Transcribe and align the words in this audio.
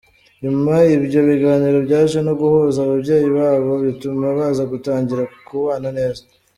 Nyuma 0.43 0.73
ibyo 0.95 1.19
biganiro 1.29 1.77
byaje 1.87 2.17
no 2.27 2.33
guhuza 2.39 2.77
ababyeyi 2.81 3.29
babo 3.37 3.71
bituma 3.83 4.25
baza 4.37 4.63
gutangira 4.71 5.23
kubana 5.47 5.89
neza. 5.97 6.21